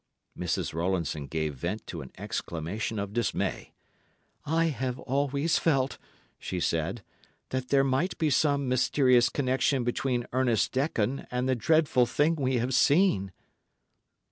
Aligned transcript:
Mrs. 0.35 0.73
Rowlandson 0.73 1.27
gave 1.27 1.53
vent 1.53 1.85
to 1.85 2.01
an 2.01 2.11
exclamation 2.17 2.97
of 2.97 3.13
dismay. 3.13 3.71
"I 4.47 4.65
have 4.69 4.97
always 4.97 5.59
felt," 5.59 5.99
she 6.39 6.59
said, 6.59 7.03
"that 7.49 7.69
there 7.69 7.83
might 7.83 8.17
be 8.17 8.31
some 8.31 8.67
mysterious 8.67 9.29
connection 9.29 9.83
between 9.83 10.25
Ernest 10.33 10.71
Dekon 10.73 11.27
and 11.29 11.47
the 11.47 11.53
dreadful 11.53 12.07
thing 12.07 12.33
we 12.35 12.55
have 12.57 12.73
seen." 12.73 13.31